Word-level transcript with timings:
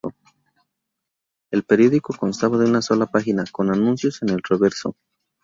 El 1.51 1.61
periódico 1.63 2.15
constaba 2.17 2.57
de 2.57 2.65
una 2.65 2.81
sola 2.81 3.05
página, 3.05 3.43
con 3.51 3.69
anuncios 3.69 4.23
en 4.23 4.29
el 4.29 4.41
reverso. 4.41 4.95